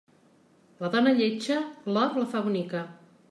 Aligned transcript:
La 0.83 0.89
dona 0.95 1.13
lletja, 1.19 1.59
l'or 1.97 2.19
la 2.23 2.27
fa 2.35 2.45
bonica. 2.49 2.83